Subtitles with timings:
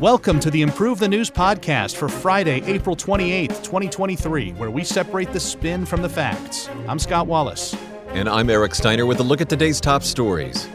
[0.00, 5.32] Welcome to the Improve the News podcast for Friday, April 28th, 2023, where we separate
[5.32, 6.68] the spin from the facts.
[6.86, 7.74] I'm Scott Wallace.
[8.08, 10.68] And I'm Eric Steiner with a look at today's top stories.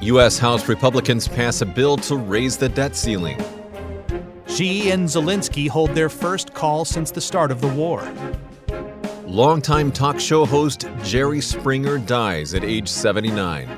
[0.00, 0.38] U.S.
[0.38, 3.38] House Republicans pass a bill to raise the debt ceiling.
[4.46, 8.00] Xi and Zelensky hold their first call since the start of the war.
[9.28, 13.68] Longtime talk show host Jerry Springer dies at age 79.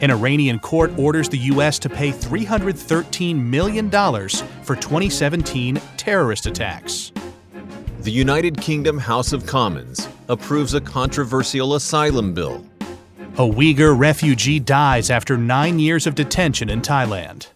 [0.00, 1.80] An Iranian court orders the U.S.
[1.80, 7.10] to pay $313 million for 2017 terrorist attacks.
[8.02, 12.64] The United Kingdom House of Commons approves a controversial asylum bill.
[13.38, 17.48] A Uyghur refugee dies after nine years of detention in Thailand.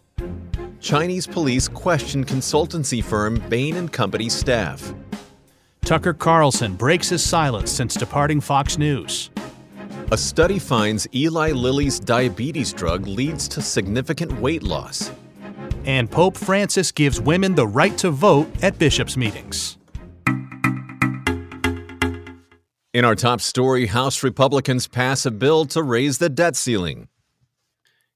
[0.80, 4.92] Chinese police question consultancy firm Bain & Company staff.
[5.84, 9.30] Tucker Carlson breaks his silence since departing Fox News.
[10.12, 15.12] A study finds Eli Lilly's diabetes drug leads to significant weight loss.
[15.84, 19.76] And Pope Francis gives women the right to vote at bishops' meetings.
[22.94, 27.08] In our top story, House Republicans pass a bill to raise the debt ceiling.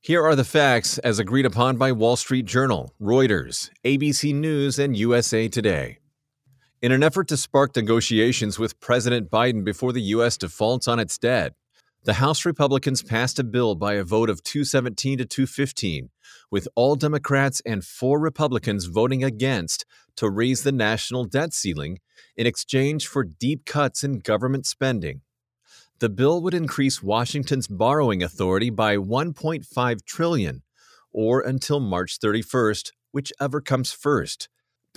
[0.00, 4.96] Here are the facts as agreed upon by Wall Street Journal, Reuters, ABC News, and
[4.96, 5.98] USA Today.
[6.80, 10.36] In an effort to spark negotiations with President Biden before the U.S.
[10.36, 11.54] defaults on its debt,
[12.04, 16.10] the House Republicans passed a bill by a vote of 217 to 215,
[16.52, 21.98] with all Democrats and four Republicans voting against to raise the national debt ceiling
[22.36, 25.22] in exchange for deep cuts in government spending.
[25.98, 30.62] The bill would increase Washington's borrowing authority by 1.5 trillion
[31.10, 34.48] or until March 31st, whichever comes first.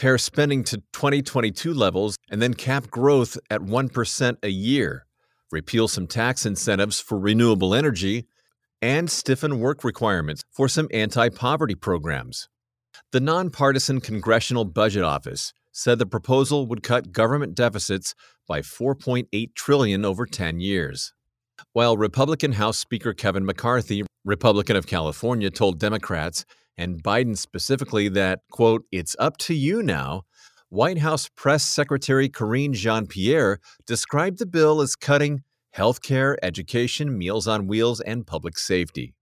[0.01, 5.05] Pare spending to 2022 levels and then cap growth at 1% a year
[5.51, 8.25] repeal some tax incentives for renewable energy,
[8.81, 12.49] and stiffen work requirements for some anti poverty programs.
[13.11, 18.15] The nonpartisan Congressional Budget Office said the proposal would cut government deficits
[18.47, 21.13] by 4.8 trillion over 10 years.
[21.73, 26.43] While Republican House Speaker Kevin McCarthy, Republican of California, told Democrats
[26.77, 30.23] and Biden specifically that, quote, it's up to you now,
[30.69, 35.43] White House Press Secretary Karine Jean Pierre described the bill as cutting
[35.75, 39.13] healthcare, education, Meals on Wheels, and public safety.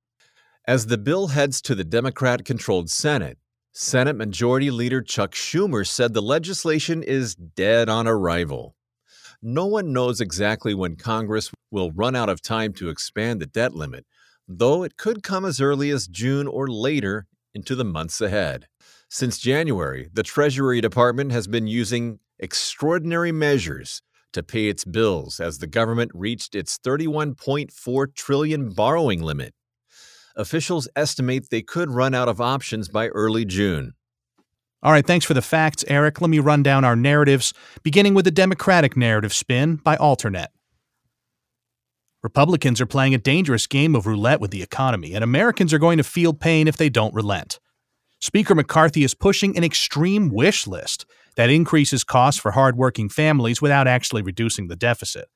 [0.68, 3.38] As the bill heads to the Democrat controlled Senate,
[3.72, 8.76] Senate Majority Leader Chuck Schumer said the legislation is dead on arrival.
[9.42, 13.74] No one knows exactly when Congress will run out of time to expand the debt
[13.74, 14.06] limit,
[14.48, 18.68] though it could come as early as June or later into the months ahead.
[19.10, 24.02] Since January, the Treasury Department has been using extraordinary measures
[24.34, 29.54] to pay its bills as the government reached its 31.4 trillion borrowing limit.
[30.36, 33.94] Officials estimate they could run out of options by early June.
[34.82, 36.22] All right, thanks for the facts, Eric.
[36.22, 40.48] Let me run down our narratives, beginning with the Democratic narrative spin by Alternet.
[42.22, 45.98] Republicans are playing a dangerous game of roulette with the economy, and Americans are going
[45.98, 47.60] to feel pain if they don't relent.
[48.20, 51.06] Speaker McCarthy is pushing an extreme wish list
[51.38, 55.30] that increases costs for hardworking families without actually reducing the deficit.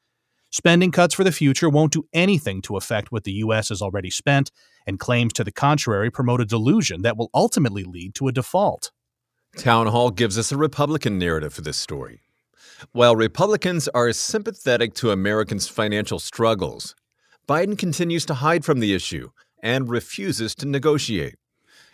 [0.51, 3.69] Spending cuts for the future won't do anything to affect what the U.S.
[3.69, 4.51] has already spent,
[4.85, 8.91] and claims to the contrary promote a delusion that will ultimately lead to a default.
[9.55, 12.22] Town Hall gives us a Republican narrative for this story.
[12.91, 16.95] While Republicans are sympathetic to Americans' financial struggles,
[17.47, 19.29] Biden continues to hide from the issue
[19.61, 21.35] and refuses to negotiate.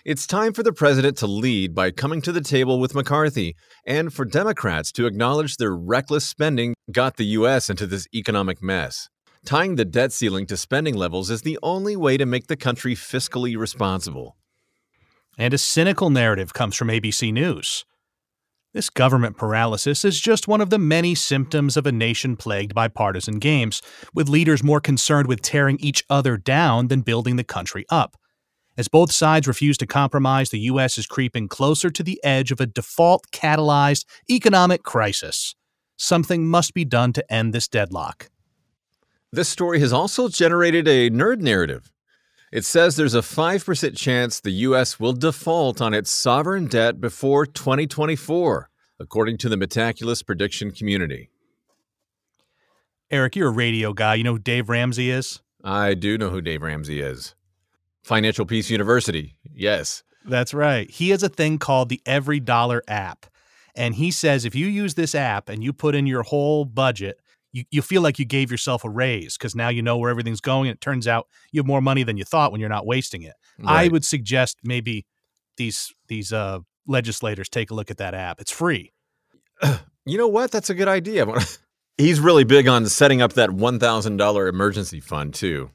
[0.06, 3.56] It's time for the president to lead by coming to the table with McCarthy
[3.86, 7.70] and for Democrats to acknowledge their reckless spending got the U.S.
[7.70, 9.10] into this economic mess.
[9.46, 12.96] Tying the debt ceiling to spending levels is the only way to make the country
[12.96, 14.36] fiscally responsible.
[15.38, 17.86] And a cynical narrative comes from ABC News.
[18.72, 22.88] This government paralysis is just one of the many symptoms of a nation plagued by
[22.88, 23.82] partisan games,
[24.14, 28.16] with leaders more concerned with tearing each other down than building the country up.
[28.78, 31.00] As both sides refuse to compromise, the U.S.
[31.00, 35.56] is creeping closer to the edge of a default catalyzed economic crisis.
[35.98, 38.30] Something must be done to end this deadlock.
[39.32, 41.92] This story has also generated a nerd narrative.
[42.52, 45.00] It says there's a 5% chance the U.S.
[45.00, 48.70] will default on its sovereign debt before 2024,
[49.00, 51.30] according to the Metaculus prediction community.
[53.12, 54.16] Eric, you're a radio guy.
[54.16, 55.42] You know who Dave Ramsey is?
[55.64, 57.36] I do know who Dave Ramsey is.
[58.04, 59.36] Financial Peace University.
[59.54, 60.04] Yes.
[60.26, 60.90] That's right.
[60.90, 63.26] He has a thing called the Every Dollar app.
[63.76, 67.20] And he says if you use this app and you put in your whole budget,
[67.52, 70.42] you, you feel like you gave yourself a raise because now you know where everything's
[70.42, 72.86] going and it turns out you have more money than you thought when you're not
[72.86, 73.34] wasting it.
[73.58, 73.86] Right.
[73.86, 75.06] I would suggest maybe
[75.58, 78.40] these these uh, legislators take a look at that app.
[78.40, 78.94] It's free.
[80.06, 80.50] You know what?
[80.50, 81.28] That's a good idea.
[82.00, 85.70] He's really big on setting up that $1,000 emergency fund too.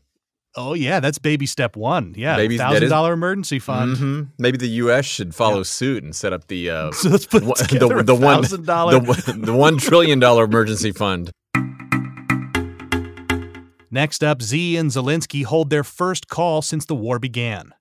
[0.56, 2.14] Oh yeah, that's baby step one.
[2.16, 3.96] Yeah, baby thousand dollar emergency fund.
[3.96, 4.22] Mm-hmm.
[4.38, 5.04] Maybe the U.S.
[5.04, 5.62] should follow yeah.
[5.64, 9.78] suit and set up the uh, so let's put the, the one the, the one
[9.78, 11.32] trillion dollar emergency fund.
[13.94, 17.72] Next up, Xi and Zelensky hold their first call since the war began.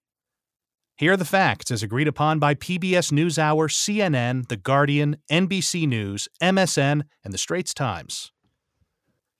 [0.95, 6.29] Here are the facts as agreed upon by PBS NewsHour, CNN, The Guardian, NBC News,
[6.39, 8.31] MSN, and The Straits Times.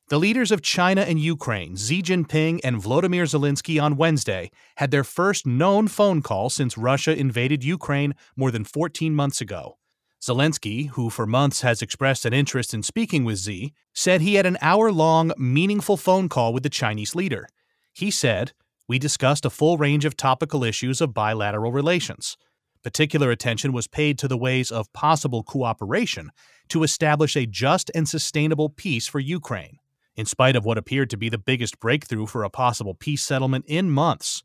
[0.09, 5.03] The leaders of China and Ukraine, Xi Jinping and Volodymyr Zelensky, on Wednesday had their
[5.03, 9.77] first known phone call since Russia invaded Ukraine more than 14 months ago.
[10.23, 14.45] Zelensky, who for months has expressed an interest in speaking with Xi, said he had
[14.45, 17.45] an hour long, meaningful phone call with the Chinese leader.
[17.91, 18.53] He said,
[18.87, 22.37] We discussed a full range of topical issues of bilateral relations.
[22.83, 26.31] Particular attention was paid to the ways of possible cooperation
[26.69, 29.79] to establish a just and sustainable peace for Ukraine
[30.15, 33.65] in spite of what appeared to be the biggest breakthrough for a possible peace settlement
[33.67, 34.41] in months.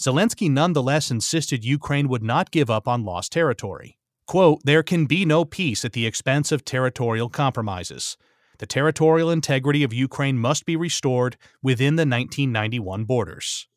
[0.00, 3.98] Zelensky nonetheless insisted Ukraine would not give up on lost territory.
[4.26, 8.16] Quote, There can be no peace at the expense of territorial compromises.
[8.58, 13.68] The territorial integrity of Ukraine must be restored within the 1991 borders.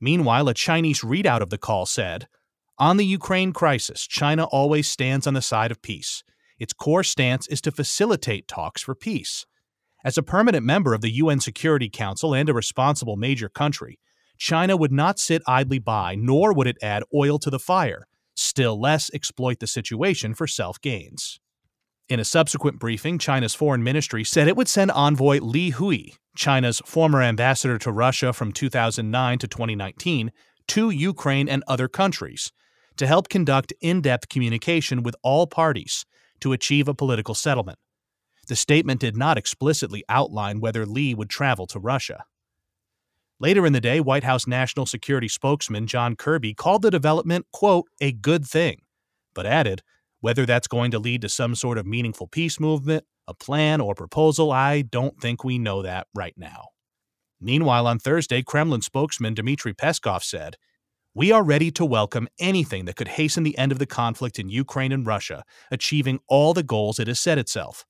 [0.00, 2.26] Meanwhile, a Chinese readout of the call said
[2.78, 6.24] On the Ukraine crisis, China always stands on the side of peace.
[6.58, 9.46] Its core stance is to facilitate talks for peace.
[10.04, 14.00] As a permanent member of the UN Security Council and a responsible major country,
[14.38, 18.07] China would not sit idly by, nor would it add oil to the fire,
[18.38, 21.40] still less exploit the situation for self gains.
[22.08, 26.80] In a subsequent briefing, China's foreign ministry said it would send envoy Li Hui, China's
[26.86, 30.32] former ambassador to Russia from 2009 to 2019,
[30.68, 32.50] to Ukraine and other countries
[32.96, 36.04] to help conduct in depth communication with all parties
[36.40, 37.78] to achieve a political settlement.
[38.48, 42.24] The statement did not explicitly outline whether Li would travel to Russia.
[43.40, 47.86] Later in the day, White House National Security spokesman John Kirby called the development, quote,
[48.00, 48.82] a good thing,
[49.32, 49.82] but added,
[50.20, 53.94] whether that's going to lead to some sort of meaningful peace movement, a plan, or
[53.94, 56.70] proposal, I don't think we know that right now.
[57.40, 60.56] Meanwhile, on Thursday, Kremlin spokesman Dmitry Peskov said,
[61.14, 64.48] We are ready to welcome anything that could hasten the end of the conflict in
[64.48, 67.84] Ukraine and Russia, achieving all the goals it has set itself.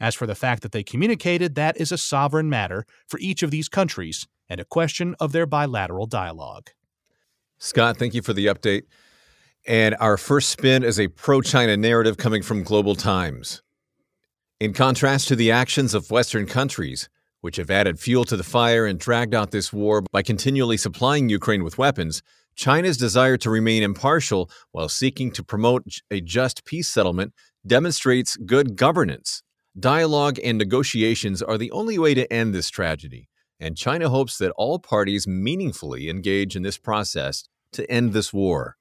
[0.00, 3.50] As for the fact that they communicated, that is a sovereign matter for each of
[3.50, 6.70] these countries and a question of their bilateral dialogue.
[7.58, 8.82] Scott, thank you for the update.
[9.66, 13.62] And our first spin is a pro China narrative coming from Global Times.
[14.60, 17.08] In contrast to the actions of Western countries,
[17.40, 21.28] which have added fuel to the fire and dragged out this war by continually supplying
[21.28, 22.22] Ukraine with weapons,
[22.56, 27.32] China's desire to remain impartial while seeking to promote a just peace settlement
[27.64, 29.42] demonstrates good governance.
[29.78, 33.28] Dialogue and negotiations are the only way to end this tragedy,
[33.60, 38.76] and China hopes that all parties meaningfully engage in this process to end this war.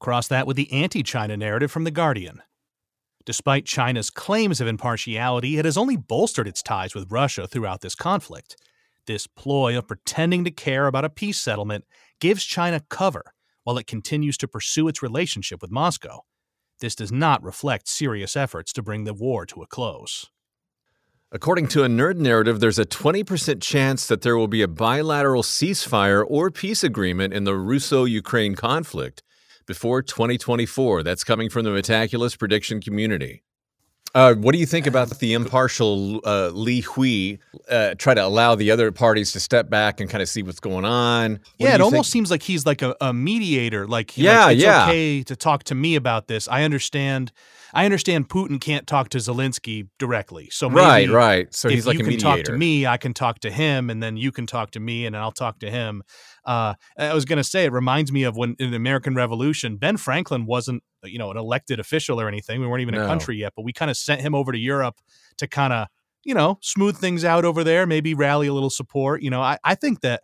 [0.00, 2.42] Cross that with the anti China narrative from The Guardian.
[3.24, 7.94] Despite China's claims of impartiality, it has only bolstered its ties with Russia throughout this
[7.94, 8.56] conflict.
[9.06, 11.84] This ploy of pretending to care about a peace settlement
[12.20, 13.32] gives China cover
[13.64, 16.20] while it continues to pursue its relationship with Moscow.
[16.80, 20.26] This does not reflect serious efforts to bring the war to a close.
[21.32, 25.42] According to a nerd narrative, there's a 20% chance that there will be a bilateral
[25.42, 29.24] ceasefire or peace agreement in the Russo Ukraine conflict
[29.66, 31.02] before 2024.
[31.02, 33.42] That's coming from the Metaculus prediction community.
[34.14, 38.54] Uh, what do you think about the impartial uh, Li Hui uh, try to allow
[38.54, 41.32] the other parties to step back and kind of see what's going on?
[41.32, 43.86] What yeah, it almost seems like he's like a, a mediator.
[43.86, 44.84] Like, yeah, like, it's yeah.
[44.84, 46.46] okay to talk to me about this.
[46.46, 47.32] I understand.
[47.74, 50.48] I understand Putin can't talk to Zelensky directly.
[50.50, 51.54] So maybe right, right.
[51.54, 52.26] So he's like you a mediator.
[52.26, 54.80] can talk to me, I can talk to him, and then you can talk to
[54.80, 56.02] me, and then I'll talk to him.
[56.44, 59.76] Uh, I was going to say it reminds me of when in the American Revolution,
[59.76, 62.60] Ben Franklin wasn't you know an elected official or anything.
[62.60, 63.04] We weren't even no.
[63.04, 64.96] a country yet, but we kind of sent him over to Europe
[65.38, 65.88] to kind of
[66.24, 69.22] you know smooth things out over there, maybe rally a little support.
[69.22, 70.22] You know, I, I think that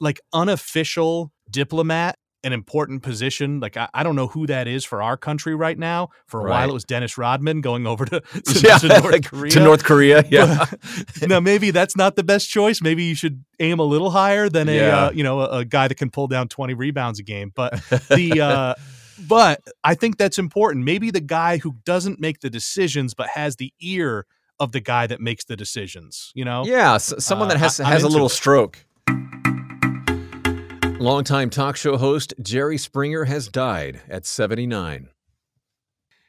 [0.00, 3.60] like unofficial diplomat an important position.
[3.60, 6.10] Like I, I, don't know who that is for our country right now.
[6.26, 6.50] For a right.
[6.50, 9.50] while, it was Dennis Rodman going over to, to, yeah, to North Korea.
[9.52, 10.66] To North Korea, yeah.
[11.22, 12.82] now maybe that's not the best choice.
[12.82, 15.06] Maybe you should aim a little higher than a yeah.
[15.06, 17.52] uh, you know a, a, guy that can pull down twenty rebounds a game.
[17.54, 17.74] But
[18.10, 18.74] the uh,
[19.26, 20.84] but I think that's important.
[20.84, 24.26] Maybe the guy who doesn't make the decisions but has the ear
[24.58, 26.32] of the guy that makes the decisions.
[26.34, 26.64] You know?
[26.64, 28.30] Yeah, someone uh, that has I, has a little it.
[28.30, 28.84] stroke.
[31.02, 35.08] Longtime talk show host Jerry Springer has died at 79.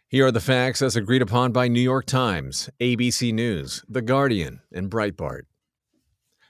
[0.07, 4.61] Here are the facts as agreed upon by New York Times, ABC News, The Guardian,
[4.71, 5.43] and Breitbart.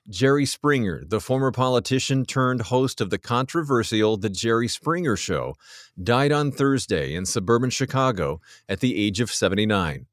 [0.08, 5.56] Jerry Springer, the former politician turned host of the controversial The Jerry Springer Show,
[6.02, 8.40] died on Thursday in suburban Chicago
[8.70, 10.06] at the age of 79.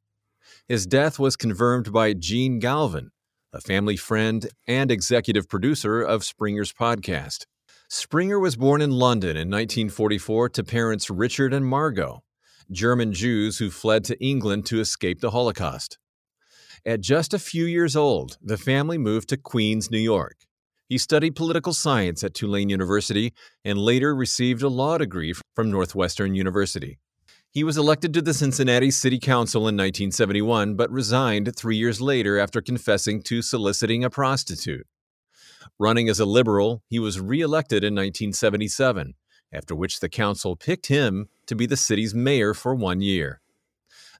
[0.67, 3.13] His death was confirmed by Gene Galvin,
[3.53, 7.47] a family friend and executive producer of Springer's podcast.
[7.93, 12.23] Springer was born in London in 1944 to parents Richard and Margot,
[12.71, 15.99] German Jews who fled to England to escape the Holocaust.
[16.87, 20.37] At just a few years old, the family moved to Queens, New York.
[20.89, 26.37] He studied political science at Tulane University and later received a law degree from Northwestern
[26.37, 27.01] University.
[27.51, 32.39] He was elected to the Cincinnati City Council in 1971, but resigned three years later
[32.39, 34.87] after confessing to soliciting a prostitute.
[35.81, 39.15] Running as a liberal, he was reelected in 1977,
[39.51, 43.41] after which the council picked him to be the city's mayor for one year.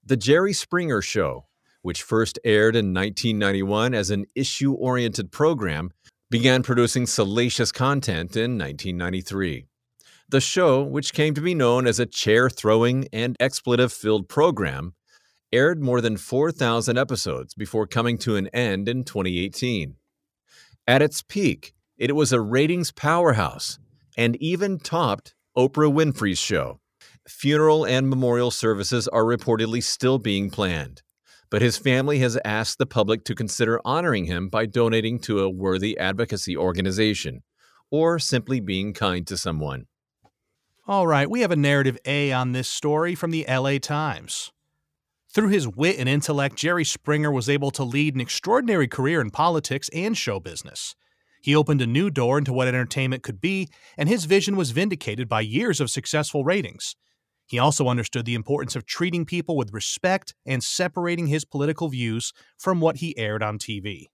[0.03, 1.49] The Jerry Springer Show,
[1.83, 5.91] which first aired in 1991 as an issue oriented program,
[6.31, 9.67] began producing salacious content in 1993.
[10.31, 14.95] The show, which came to be known as a chair throwing and expletive filled program,
[15.53, 19.97] aired more than 4,000 episodes before coming to an end in 2018.
[20.91, 23.79] At its peak, it was a ratings powerhouse
[24.17, 26.81] and even topped Oprah Winfrey's show.
[27.29, 31.03] Funeral and memorial services are reportedly still being planned,
[31.49, 35.49] but his family has asked the public to consider honoring him by donating to a
[35.49, 37.45] worthy advocacy organization
[37.93, 39.87] or simply being kind to someone.
[40.89, 44.51] All right, we have a narrative A on this story from the LA Times.
[45.33, 49.31] Through his wit and intellect, Jerry Springer was able to lead an extraordinary career in
[49.31, 50.97] politics and show business.
[51.41, 55.29] He opened a new door into what entertainment could be, and his vision was vindicated
[55.29, 56.97] by years of successful ratings.
[57.47, 62.33] He also understood the importance of treating people with respect and separating his political views
[62.59, 64.07] from what he aired on TV.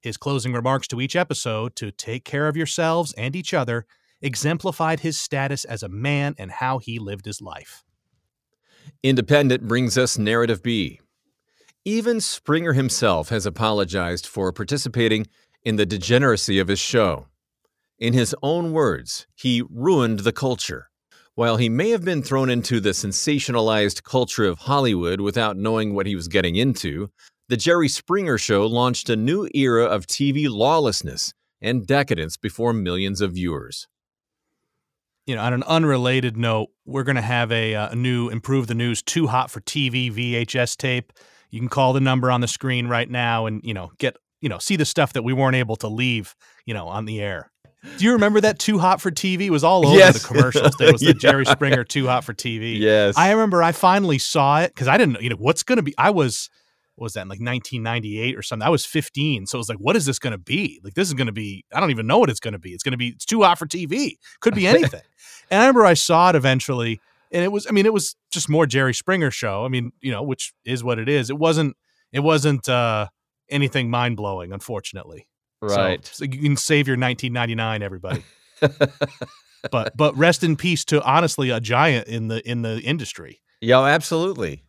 [0.00, 3.84] His closing remarks to each episode, to take care of yourselves and each other,
[4.22, 7.84] exemplified his status as a man and how he lived his life.
[9.02, 11.00] Independent brings us narrative B.
[11.84, 15.26] Even Springer himself has apologized for participating
[15.64, 17.26] in the degeneracy of his show.
[17.98, 20.90] In his own words, he ruined the culture.
[21.34, 26.06] While he may have been thrown into the sensationalized culture of Hollywood without knowing what
[26.06, 27.10] he was getting into,
[27.48, 33.20] the Jerry Springer Show launched a new era of TV lawlessness and decadence before millions
[33.20, 33.86] of viewers
[35.26, 38.68] you know, on an unrelated note, we're going to have a, uh, a, new Improve
[38.68, 41.12] the News Too Hot for TV VHS tape.
[41.50, 44.48] You can call the number on the screen right now and, you know, get, you
[44.48, 47.50] know, see the stuff that we weren't able to leave, you know, on the air.
[47.98, 49.42] Do you remember that Too Hot for TV?
[49.42, 50.20] It was all over yes.
[50.20, 50.74] the commercials.
[50.78, 51.12] There was the yeah.
[51.12, 52.78] Jerry Springer Too Hot for TV.
[52.78, 53.16] Yes.
[53.16, 55.82] I remember I finally saw it because I didn't know, you know, what's going to
[55.82, 56.50] be, I was,
[56.96, 58.66] was that in like 1998 or something?
[58.66, 59.46] I was 15.
[59.46, 60.80] So it was like, what is this going to be?
[60.82, 62.70] Like, this is going to be, I don't even know what it's going to be.
[62.70, 64.16] It's going to be, it's too hot for TV.
[64.40, 65.02] Could be anything.
[65.50, 67.00] and I remember I saw it eventually
[67.32, 69.64] and it was, I mean, it was just more Jerry Springer show.
[69.64, 71.28] I mean, you know, which is what it is.
[71.28, 71.76] It wasn't,
[72.12, 73.08] it wasn't, uh,
[73.48, 75.28] anything mind blowing, unfortunately.
[75.60, 76.04] Right.
[76.06, 78.24] So, so you can save your 1999, everybody.
[79.70, 83.40] but, but rest in peace to honestly a giant in the, in the industry.
[83.60, 84.62] Yeah, absolutely.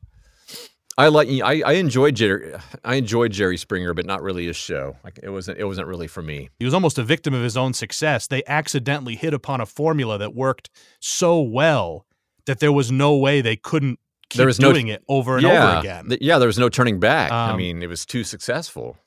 [0.99, 4.95] I like I, I enjoyed Jerry I enjoyed Jerry Springer, but not really his show.
[5.03, 6.49] Like it wasn't it wasn't really for me.
[6.57, 8.25] He was almost a victim of his own success.
[8.25, 12.05] They accidentally hit upon a formula that worked so well
[12.47, 13.99] that there was no way they couldn't
[14.29, 16.09] keep there was doing no, it over and yeah, over again.
[16.09, 17.31] Th- yeah, there was no turning back.
[17.31, 18.97] Um, I mean, it was too successful.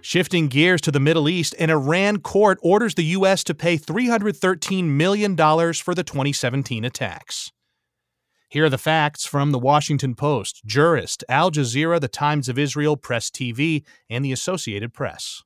[0.00, 3.44] Shifting gears to the Middle East, an Iran court orders the U.S.
[3.44, 7.52] to pay $313 million for the 2017 attacks.
[8.50, 12.96] Here are the facts from the Washington Post, Jurist, Al Jazeera, the Times of Israel,
[12.96, 15.44] Press TV, and the Associated Press.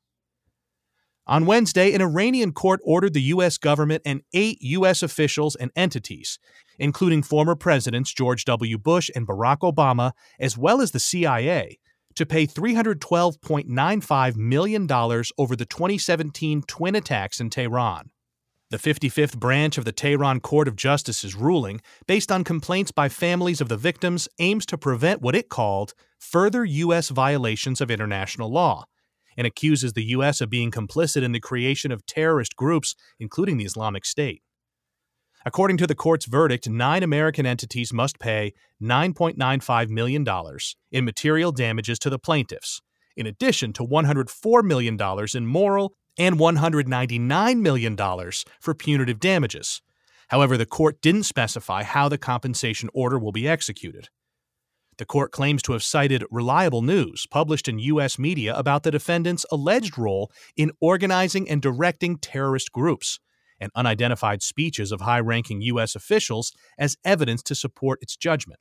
[1.26, 3.58] On Wednesday, an Iranian court ordered the U.S.
[3.58, 5.02] government and eight U.S.
[5.02, 6.38] officials and entities,
[6.78, 8.78] including former presidents George W.
[8.78, 11.78] Bush and Barack Obama, as well as the CIA,
[12.14, 14.90] to pay $312.95 million
[15.37, 18.08] over the 2017 twin attacks in Tehran.
[18.71, 23.61] The 55th branch of the Tehran Court of Justice's ruling, based on complaints by families
[23.61, 27.11] of the victims, aims to prevent what it called further U.S.
[27.11, 28.87] violations of international law
[29.37, 30.40] and accuses the U.S.
[30.40, 34.42] of being complicit in the creation of terrorist groups, including the Islamic State.
[35.47, 40.26] According to the court's verdict, nine American entities must pay $9.95 million
[40.90, 42.80] in material damages to the plaintiffs,
[43.14, 44.99] in addition to $104 million
[45.35, 47.97] in moral and $199 million
[48.61, 49.83] for punitive damages.
[50.28, 54.09] However, the court didn't specify how the compensation order will be executed.
[54.97, 58.18] The court claims to have cited reliable news published in U.S.
[58.18, 63.18] media about the defendants' alleged role in organizing and directing terrorist groups
[63.59, 65.97] and unidentified speeches of high ranking U.S.
[65.97, 68.61] officials as evidence to support its judgment.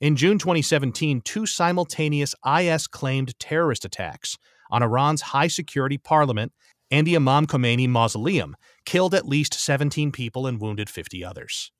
[0.00, 4.38] In June 2017, two simultaneous IS claimed terrorist attacks
[4.70, 6.52] on Iran's high security parliament
[6.90, 11.70] and the Imam Khomeini mausoleum killed at least 17 people and wounded 50 others.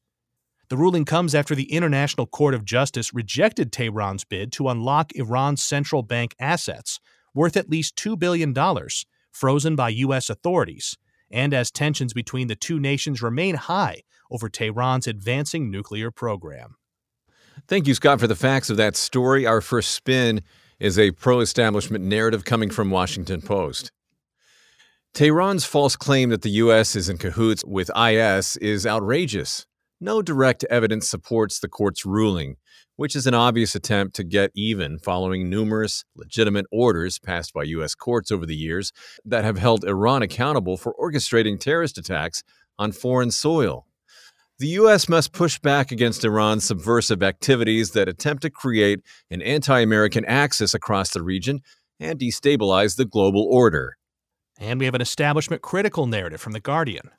[0.68, 5.62] The ruling comes after the International Court of Justice rejected Tehran's bid to unlock Iran's
[5.62, 7.00] central bank assets,
[7.34, 8.54] worth at least $2 billion,
[9.32, 10.28] frozen by U.S.
[10.28, 10.98] authorities,
[11.30, 16.76] and as tensions between the two nations remain high over Tehran's advancing nuclear program.
[17.66, 19.46] Thank you, Scott, for the facts of that story.
[19.46, 20.42] Our first spin
[20.80, 23.90] is a pro establishment narrative coming from Washington Post.
[25.14, 26.94] Tehran's false claim that the U.S.
[26.94, 29.66] is in cahoots with IS is outrageous.
[30.00, 32.54] No direct evidence supports the court's ruling,
[32.94, 37.96] which is an obvious attempt to get even following numerous legitimate orders passed by U.S.
[37.96, 38.92] courts over the years
[39.24, 42.44] that have held Iran accountable for orchestrating terrorist attacks
[42.78, 43.87] on foreign soil.
[44.60, 45.08] The U.S.
[45.08, 48.98] must push back against Iran's subversive activities that attempt to create
[49.30, 51.60] an anti American axis across the region
[52.00, 53.96] and destabilize the global order.
[54.58, 57.10] And we have an establishment critical narrative from The Guardian.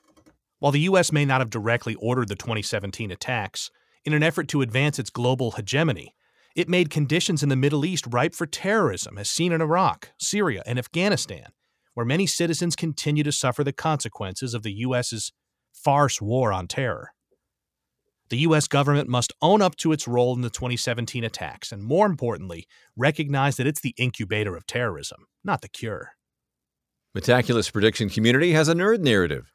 [0.60, 1.14] While the U.S.
[1.14, 3.72] may not have directly ordered the 2017 attacks,
[4.04, 6.16] in an effort to advance its global hegemony,
[6.58, 10.62] it made conditions in the Middle East ripe for terrorism, as seen in Iraq, Syria,
[10.66, 11.54] and Afghanistan,
[11.94, 15.32] where many citizens continue to suffer the consequences of the U.S.'s
[15.72, 17.14] farce war on terror.
[18.30, 18.68] The U.S.
[18.68, 23.58] government must own up to its role in the 2017 attacks, and more importantly, recognize
[23.58, 26.14] that it's the incubator of terrorism, not the cure.
[27.18, 29.52] Metaculus prediction community has a nerd narrative.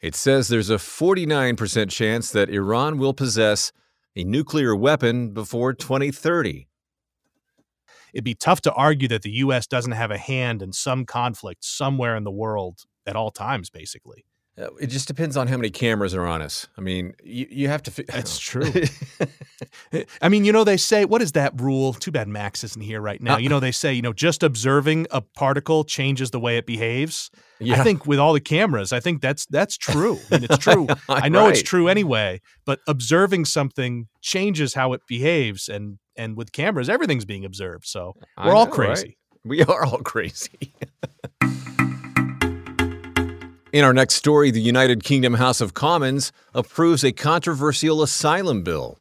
[0.00, 3.70] It says there's a 49% chance that Iran will possess
[4.16, 6.66] a nuclear weapon before 2030.
[8.12, 9.66] It'd be tough to argue that the U.S.
[9.66, 14.24] doesn't have a hand in some conflict somewhere in the world at all times, basically.
[14.58, 16.66] Uh, it just depends on how many cameras are on us.
[16.78, 17.90] I mean, you, you have to.
[17.90, 18.72] Fi- That's true.
[20.22, 21.92] I mean, you know, they say, what is that rule?
[21.92, 23.34] Too bad Max isn't here right now.
[23.34, 26.64] Uh, you know, they say, you know, just observing a particle changes the way it
[26.64, 27.30] behaves.
[27.58, 27.80] Yeah.
[27.80, 30.18] I think with all the cameras, I think that's that's true.
[30.30, 30.86] I mean, it's true.
[31.08, 31.52] I know right.
[31.52, 37.24] it's true anyway, but observing something changes how it behaves, and and with cameras, everything's
[37.24, 37.86] being observed.
[37.86, 39.06] So we're know, all crazy.
[39.06, 39.16] Right?
[39.44, 40.74] We are all crazy.
[43.72, 49.00] In our next story, the United Kingdom House of Commons approves a controversial asylum bill.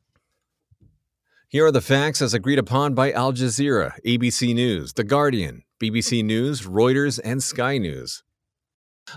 [1.48, 6.26] Here are the facts as agreed upon by Al Jazeera, ABC News, The Guardian, BBC
[6.26, 8.24] News, Reuters, and Sky News.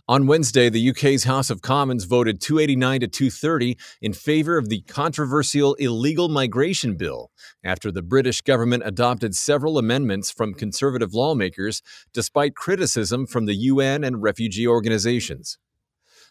[0.07, 4.83] On Wednesday, the UK's House of Commons voted 289 to 230 in favor of the
[4.83, 7.31] controversial illegal migration bill
[7.65, 14.05] after the British government adopted several amendments from conservative lawmakers despite criticism from the UN
[14.05, 15.59] and refugee organizations.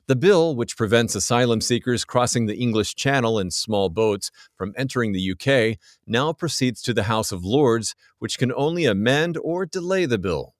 [0.07, 5.11] The bill, which prevents asylum seekers crossing the English Channel in small boats from entering
[5.11, 10.05] the UK, now proceeds to the House of Lords, which can only amend or delay
[10.05, 10.53] the bill.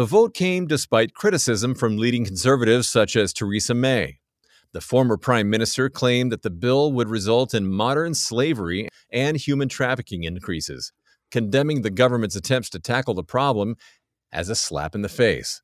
[0.00, 4.20] The vote came despite criticism from leading conservatives such as Theresa May.
[4.72, 9.68] The former prime minister claimed that the bill would result in modern slavery and human
[9.68, 10.90] trafficking increases,
[11.30, 13.76] condemning the government's attempts to tackle the problem
[14.32, 15.60] as a slap in the face.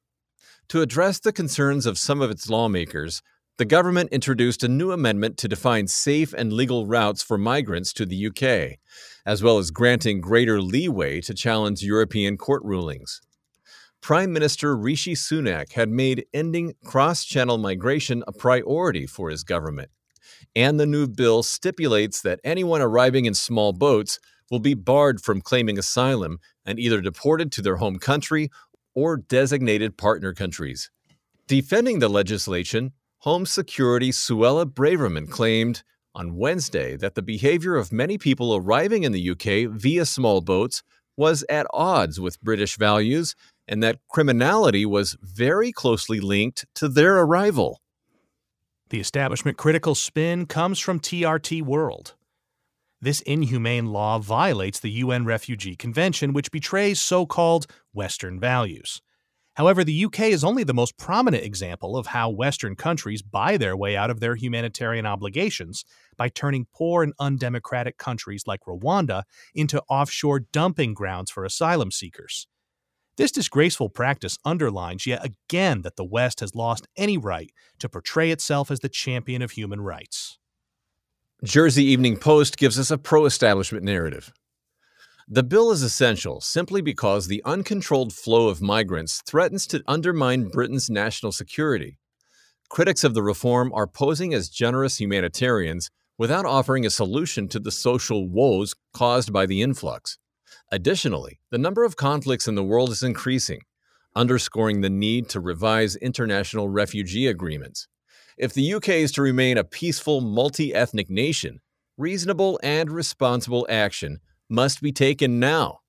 [0.69, 3.23] To address the concerns of some of its lawmakers,
[3.57, 8.05] the government introduced a new amendment to define safe and legal routes for migrants to
[8.05, 8.81] the UK,
[9.25, 13.23] as well as granting greater leeway to challenge European court rulings.
[14.07, 19.91] Prime Minister Rishi Sunak had made ending cross channel migration a priority for his government.
[20.55, 25.41] And the new bill stipulates that anyone arriving in small boats will be barred from
[25.41, 28.49] claiming asylum and either deported to their home country
[28.95, 30.89] or designated partner countries.
[31.49, 32.93] Defending the legislation,
[33.23, 35.83] Home Security Suella Braverman claimed
[36.15, 40.85] on Wednesday that the behavior of many people arriving in the UK via small boats
[41.17, 43.35] was at odds with British values
[43.69, 47.81] and that criminality was very closely linked to their arrival.
[48.91, 52.15] The establishment critical spin comes from TRT World.
[53.01, 59.03] This inhumane law violates the UN Refugee Convention, which betrays so called Western values.
[59.55, 63.77] However, the UK is only the most prominent example of how Western countries buy their
[63.77, 65.85] way out of their humanitarian obligations
[66.17, 69.23] by turning poor and undemocratic countries like Rwanda
[69.55, 72.47] into offshore dumping grounds for asylum seekers.
[73.17, 78.31] This disgraceful practice underlines yet again that the West has lost any right to portray
[78.31, 80.39] itself as the champion of human rights.
[81.43, 84.33] Jersey Evening Post gives us a pro establishment narrative.
[85.29, 90.91] The bill is essential simply because the uncontrolled flow of migrants threatens to undermine Britain's
[90.91, 91.99] national security.
[92.69, 97.71] Critics of the reform are posing as generous humanitarians without offering a solution to the
[97.71, 100.19] social woes caused by the influx.
[100.73, 103.61] Additionally, the number of conflicts in the world is increasing,
[104.17, 107.87] underscoring the need to revise international refugee agreements.
[108.37, 111.61] If the UK is to remain a peaceful, multi ethnic nation,
[111.97, 115.81] reasonable and responsible action must be taken now.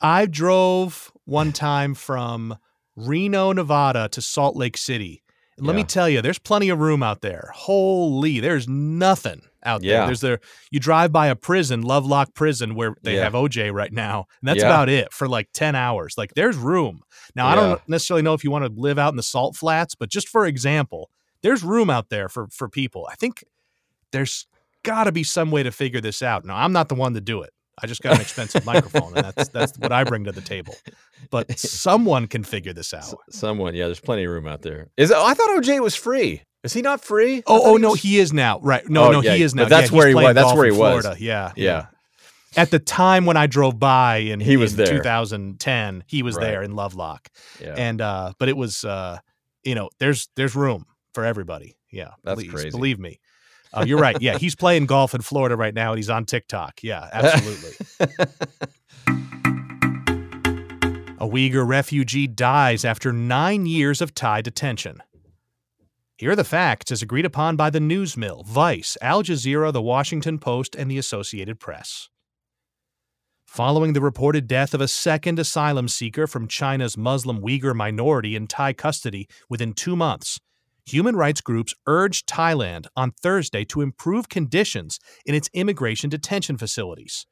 [0.00, 2.56] I drove one time from
[2.96, 5.21] Reno, Nevada to Salt Lake City.
[5.58, 5.76] And let Yeah.
[5.78, 7.50] me tell you, there's plenty of room out there.
[7.54, 10.06] Holy, there's nothing out there.
[10.06, 13.24] There's there you drive by a prison, Lovelock Prison, where they Yeah.
[13.24, 14.26] have OJ right now.
[14.40, 14.66] And that's Yeah.
[14.66, 16.14] about it for like 10 hours.
[16.16, 17.02] Like there's room.
[17.36, 19.94] Now, I don't necessarily know if you want to live out in the salt flats,
[19.94, 21.10] but just for example,
[21.42, 23.06] there's room out there for for people.
[23.10, 23.44] I think
[24.10, 24.46] there's
[24.82, 26.44] got to be some way to figure this out.
[26.44, 27.50] Now, I'm not the one to do it.
[27.80, 30.74] I just got an expensive microphone, and that's that's what I bring to the table.
[31.30, 33.00] But someone can figure this out.
[33.04, 34.88] S- someone, yeah, there's plenty of room out there.
[34.96, 36.42] Is I thought OJ was free.
[36.64, 37.42] Is he not free?
[37.46, 38.60] Oh, oh he no, was- he is now.
[38.60, 38.88] Right?
[38.88, 39.62] No, Oh, no, yeah, he is now.
[39.64, 41.02] but that's Yeah, where he was- that's where he was.
[41.02, 41.16] Florida.
[41.18, 41.86] Yeah, Yeah.
[42.56, 44.86] At the time when I drove by, and He was there.
[44.86, 46.44] 2010, he was Right.
[46.44, 47.28] there in Lovelock,
[47.60, 47.74] Yeah.
[47.78, 49.18] and uh, but it was, uh,
[49.64, 51.76] you know, there's there's room for everybody.
[51.90, 52.70] Yeah, That's please, crazy.
[52.70, 53.20] Believe me.
[53.74, 54.20] Uh, you're right.
[54.20, 56.80] Yeah, he's playing golf in Florida right now, and he's on TikTok.
[56.82, 57.86] Yeah, absolutely.
[61.18, 65.00] A Uyghur refugee dies after nine years of Thai detention.
[66.18, 69.80] Here are the facts as agreed upon by the News Mill, Vice, Al Jazeera, The
[69.80, 72.08] Washington Post, and the Associated Press.
[73.46, 78.46] Following the reported death of a second asylum seeker from China's Muslim Uyghur minority in
[78.46, 80.40] Thai custody within two months,
[80.84, 87.26] human rights groups urged Thailand on Thursday to improve conditions in its immigration detention facilities.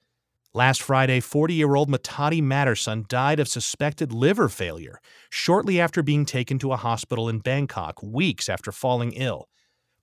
[0.52, 6.24] Last Friday, 40 year old Matadi Matterson died of suspected liver failure shortly after being
[6.24, 9.48] taken to a hospital in Bangkok weeks after falling ill,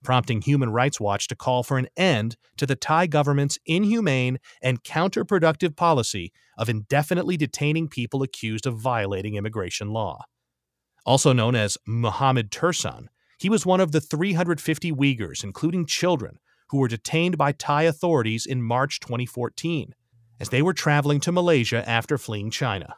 [0.02, 4.82] prompting Human Rights Watch to call for an end to the Thai government's inhumane and
[4.82, 10.24] counterproductive policy of indefinitely detaining people accused of violating immigration law.
[11.04, 13.08] Also known as Mohammed Tursun,
[13.38, 16.38] he was one of the 350 Uyghurs, including children,
[16.70, 19.94] who were detained by Thai authorities in March 2014
[20.40, 22.96] as they were traveling to Malaysia after fleeing China.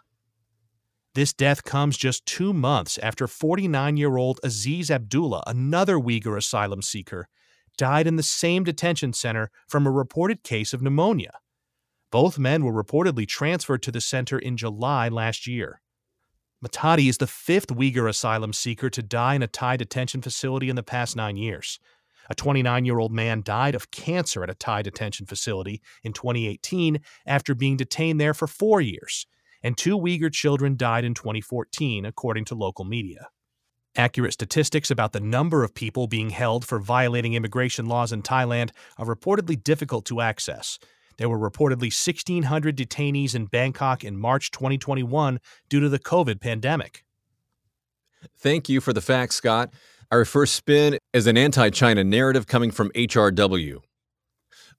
[1.15, 6.83] This death comes just two months after 49 year old Aziz Abdullah, another Uyghur asylum
[6.83, 7.29] seeker,
[7.77, 11.33] died in the same detention center from a reported case of pneumonia.
[12.13, 15.81] Both men were reportedly transferred to the center in July last year.
[16.63, 20.77] Matadi is the fifth Uyghur asylum seeker to die in a Thai detention facility in
[20.77, 21.79] the past nine years.
[22.29, 27.01] A 29 year old man died of cancer at a Thai detention facility in 2018
[27.25, 29.27] after being detained there for four years,
[29.63, 33.29] and two Uyghur children died in 2014, according to local media.
[33.97, 38.71] Accurate statistics about the number of people being held for violating immigration laws in Thailand
[38.99, 40.79] are reportedly difficult to access.
[41.21, 47.05] There were reportedly 1,600 detainees in Bangkok in March 2021 due to the COVID pandemic.
[48.39, 49.75] Thank you for the facts, Scott.
[50.11, 53.81] Our first spin is an anti China narrative coming from HRW.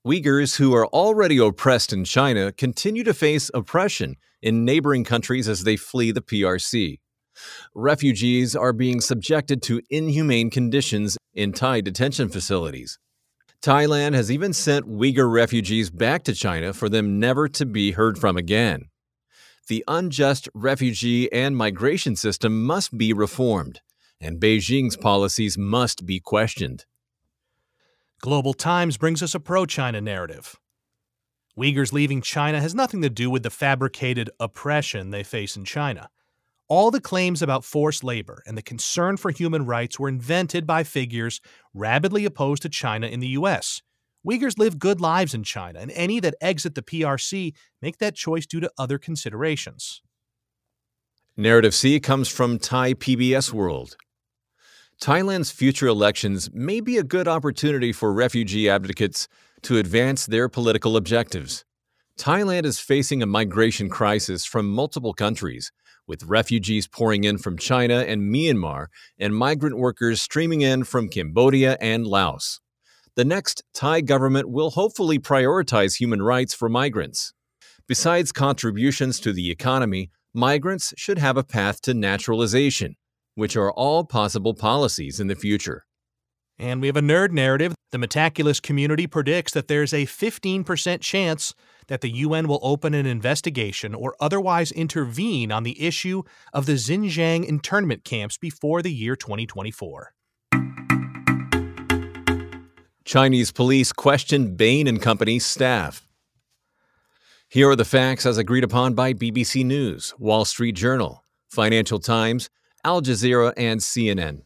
[0.04, 5.62] Uyghurs who are already oppressed in China continue to face oppression in neighboring countries as
[5.62, 6.98] they flee the PRC.
[7.72, 12.98] Refugees are being subjected to inhumane conditions in Thai detention facilities.
[13.62, 18.18] Thailand has even sent Uyghur refugees back to China for them never to be heard
[18.18, 18.88] from again.
[19.68, 23.80] The unjust refugee and migration system must be reformed,
[24.20, 26.86] and Beijing's policies must be questioned.
[28.20, 30.56] Global Times brings us a pro China narrative.
[31.56, 36.08] Uyghurs leaving China has nothing to do with the fabricated oppression they face in China.
[36.68, 40.84] All the claims about forced labor and the concern for human rights were invented by
[40.84, 41.40] figures
[41.74, 43.82] rabidly opposed to China in the U.S.
[44.26, 48.46] Uyghurs live good lives in China, and any that exit the PRC make that choice
[48.46, 50.00] due to other considerations.
[51.36, 53.96] Narrative C comes from Thai PBS World.
[55.00, 59.26] Thailand's future elections may be a good opportunity for refugee advocates
[59.62, 61.64] to advance their political objectives.
[62.16, 65.72] Thailand is facing a migration crisis from multiple countries,
[66.12, 71.78] with refugees pouring in from China and Myanmar and migrant workers streaming in from Cambodia
[71.80, 72.60] and Laos.
[73.16, 77.32] The next Thai government will hopefully prioritize human rights for migrants.
[77.88, 82.96] Besides contributions to the economy, migrants should have a path to naturalization,
[83.34, 85.86] which are all possible policies in the future.
[86.58, 87.74] And we have a nerd narrative.
[87.90, 91.54] The Metaculus community predicts that there's a 15% chance
[91.88, 96.74] that the UN will open an investigation or otherwise intervene on the issue of the
[96.74, 100.12] Xinjiang internment camps before the year 2024.
[103.04, 106.06] Chinese police questioned Bain and Company staff.
[107.48, 112.48] Here are the facts as agreed upon by BBC News, Wall Street Journal, Financial Times,
[112.84, 114.42] Al Jazeera, and CNN.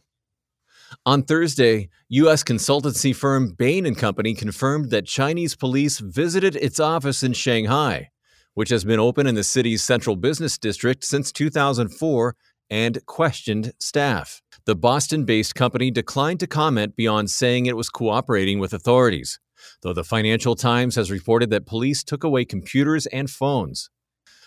[1.05, 2.43] On Thursday, U.S.
[2.43, 8.09] consultancy firm Bain & Company confirmed that Chinese police visited its office in Shanghai,
[8.53, 12.35] which has been open in the city's central business district since 2004,
[12.69, 14.41] and questioned staff.
[14.65, 19.39] The Boston-based company declined to comment beyond saying it was cooperating with authorities,
[19.81, 23.89] though the Financial Times has reported that police took away computers and phones.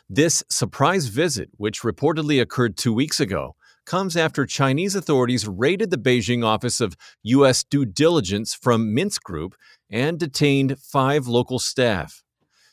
[0.09, 3.55] This surprise visit, which reportedly occurred two weeks ago,
[3.91, 7.65] comes after Chinese authorities raided the Beijing office of U.S.
[7.65, 9.57] due diligence from Mintz Group
[9.91, 12.23] and detained five local staff.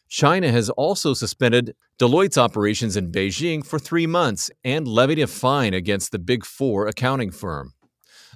[0.08, 5.74] China has also suspended Deloitte's operations in Beijing for three months and levied a fine
[5.74, 7.74] against the Big Four accounting firm.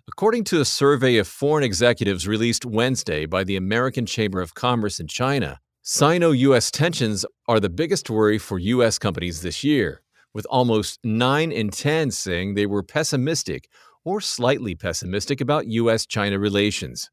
[0.07, 4.99] According to a survey of foreign executives released Wednesday by the American Chamber of Commerce
[4.99, 10.00] in China, Sino US tensions are the biggest worry for US companies this year
[10.33, 13.67] with almost 9 in 10 saying they were pessimistic
[14.03, 16.05] or slightly pessimistic about U.S.
[16.05, 17.09] China relations.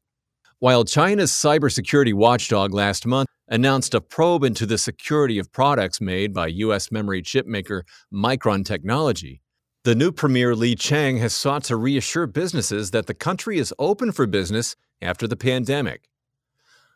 [0.59, 6.33] While China's cybersecurity watchdog last month announced a probe into the security of products made
[6.33, 6.91] by U.S.
[6.91, 9.41] memory chipmaker Micron Technology,
[9.85, 14.11] the new Premier Li Qiang has sought to reassure businesses that the country is open
[14.11, 16.09] for business after the pandemic.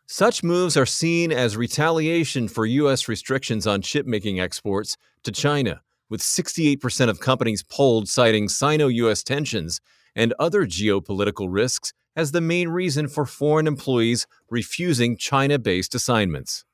[0.05, 3.07] Such moves are seen as retaliation for U.S.
[3.07, 5.81] restrictions on chipmaking exports to China
[6.13, 9.81] with 68% of companies polled citing Sino US tensions
[10.15, 16.65] and other geopolitical risks as the main reason for foreign employees refusing China based assignments.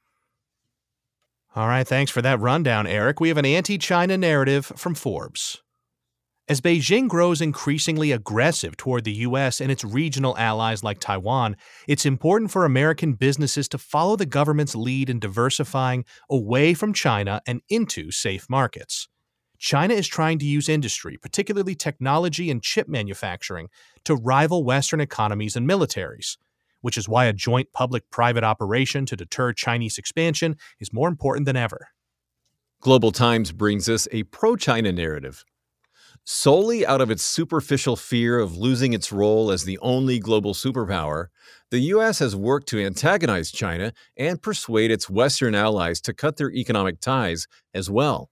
[1.56, 3.21] All right, thanks for that rundown, Eric.
[3.21, 5.63] We have an anti China narrative from Forbes.
[6.49, 9.62] As Beijing grows increasingly aggressive toward the U.S.
[9.62, 11.56] and its regional allies like Taiwan,
[11.88, 17.39] it's important for American businesses to follow the government's lead in diversifying away from China
[17.47, 19.08] and into safe markets.
[19.60, 23.67] China is trying to use industry, particularly technology and chip manufacturing,
[24.06, 26.38] to rival Western economies and militaries,
[26.82, 31.45] which is why a joint public private operation to deter Chinese expansion is more important
[31.45, 31.89] than ever.
[32.80, 35.43] Global Times brings us a pro China narrative.
[36.24, 41.28] Solely out of its superficial fear of losing its role as the only global superpower,
[41.69, 42.19] the U.S.
[42.19, 47.48] has worked to antagonize China and persuade its Western allies to cut their economic ties
[47.74, 48.30] as well.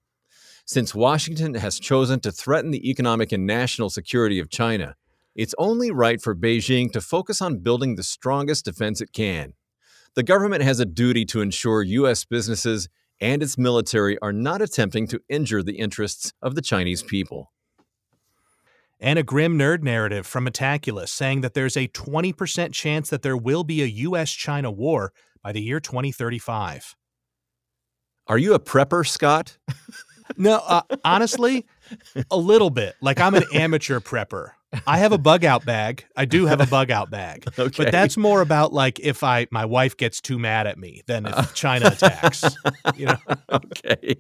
[0.68, 4.98] Since Washington has chosen to threaten the economic and national security of China,
[5.34, 9.54] it's only right for Beijing to focus on building the strongest defense it can.
[10.16, 12.26] The government has a duty to ensure U.S.
[12.26, 12.90] businesses
[13.22, 17.54] and its military are not attempting to injure the interests of the Chinese people.
[19.00, 23.38] And a grim nerd narrative from Metaculus saying that there's a 20% chance that there
[23.38, 24.32] will be a U.S.
[24.32, 26.94] China war by the year 2035.
[28.28, 29.58] Are you a prepper, Scott?
[30.36, 31.66] No, uh, honestly,
[32.30, 32.96] a little bit.
[33.02, 34.52] Like I'm an amateur prepper.
[34.86, 36.06] I have a bug out bag.
[36.18, 37.46] I do have a bug out bag.
[37.60, 37.86] Okay.
[37.86, 41.26] But that's more about like if I my wife gets too mad at me than
[41.26, 42.44] if China attacks.
[42.96, 43.18] You know.
[43.52, 44.16] okay.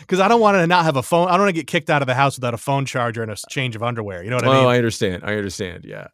[0.00, 1.28] Because I don't want to not have a phone.
[1.28, 3.30] I don't want to get kicked out of the house without a phone charger and
[3.30, 4.22] a change of underwear.
[4.22, 4.64] You know what I mean?
[4.64, 5.22] Oh, I understand.
[5.24, 5.84] I understand.
[5.86, 6.08] Yeah.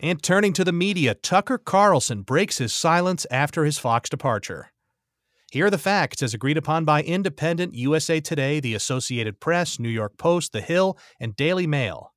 [0.00, 4.70] And turning to the media, Tucker Carlson breaks his silence after his Fox departure.
[5.50, 9.88] Here are the facts as agreed upon by Independent, USA Today, the Associated Press, New
[9.88, 12.12] York Post, The Hill, and Daily Mail.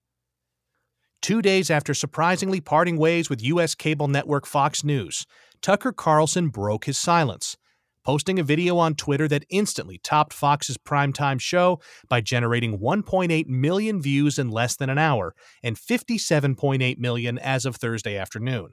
[1.21, 3.73] Two days after surprisingly parting ways with U.S.
[3.73, 5.25] cable network Fox News,
[5.61, 7.55] Tucker Carlson broke his silence,
[8.03, 14.01] posting a video on Twitter that instantly topped Fox's primetime show by generating 1.8 million
[14.01, 18.71] views in less than an hour and 57.8 million as of Thursday afternoon.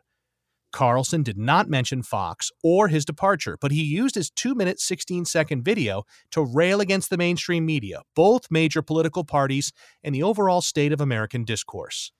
[0.72, 5.24] Carlson did not mention Fox or his departure, but he used his 2 minute 16
[5.24, 10.60] second video to rail against the mainstream media, both major political parties, and the overall
[10.60, 12.12] state of American discourse.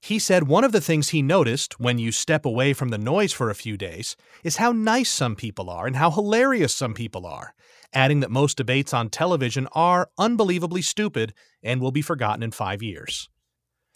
[0.00, 3.32] He said one of the things he noticed when you step away from the noise
[3.32, 7.24] for a few days is how nice some people are and how hilarious some people
[7.24, 7.54] are.
[7.94, 12.82] adding that most debates on television are unbelievably stupid and will be forgotten in five
[12.82, 13.28] years.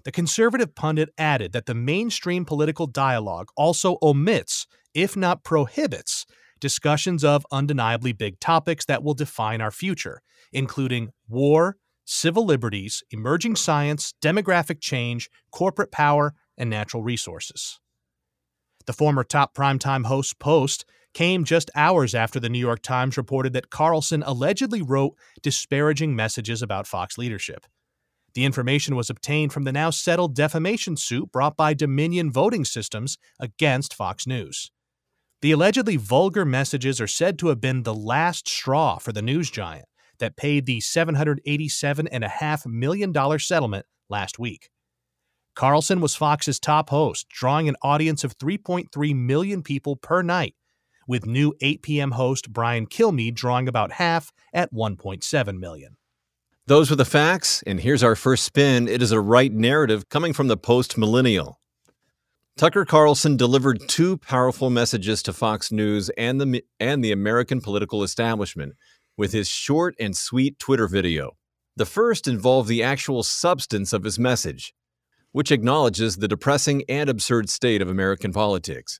[0.06, 6.26] The conservative pundit added that the mainstream political dialogue also omits, if not prohibits,
[6.60, 13.56] discussions of undeniably big topics that will define our future, including war, civil liberties, emerging
[13.56, 17.80] science, demographic change, corporate power, and natural resources.
[18.86, 23.54] The former top primetime host post came just hours after the New York Times reported
[23.54, 27.66] that Carlson allegedly wrote disparaging messages about Fox leadership.
[28.36, 33.16] The information was obtained from the now settled defamation suit brought by Dominion Voting Systems
[33.40, 34.70] against Fox News.
[35.40, 39.50] The allegedly vulgar messages are said to have been the last straw for the news
[39.50, 39.86] giant
[40.18, 44.68] that paid the $787.5 million settlement last week.
[45.54, 50.54] Carlson was Fox's top host, drawing an audience of 3.3 million people per night,
[51.08, 52.10] with new 8 p.m.
[52.10, 55.96] host Brian Kilmeade drawing about half at 1.7 million.
[56.68, 58.88] Those were the facts, and here's our first spin.
[58.88, 61.60] It is a right narrative coming from the post millennial.
[62.56, 68.02] Tucker Carlson delivered two powerful messages to Fox News and the, and the American political
[68.02, 68.72] establishment
[69.16, 71.36] with his short and sweet Twitter video.
[71.76, 74.74] The first involved the actual substance of his message,
[75.30, 78.98] which acknowledges the depressing and absurd state of American politics.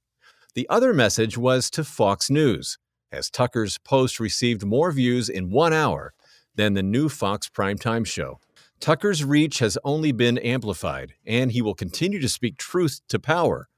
[0.55, 2.79] The other message was to Fox News,
[3.11, 6.15] as Tucker's post received more views in one hour
[6.57, 8.41] than the new Fox primetime show.
[8.81, 13.69] Tucker's reach has only been amplified, and he will continue to speak truth to power,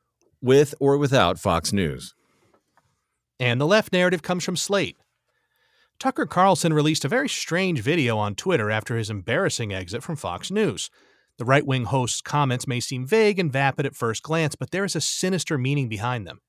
[0.41, 2.15] with or without Fox News.
[3.39, 4.97] And the left narrative comes from Slate.
[5.99, 10.51] Tucker Carlson released a very strange video on Twitter after his embarrassing exit from Fox
[10.51, 10.91] News.
[11.39, 14.85] The right wing host's comments may seem vague and vapid at first glance, but there
[14.85, 16.41] is a sinister meaning behind them.